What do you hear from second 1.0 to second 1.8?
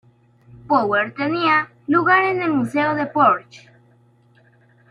tenía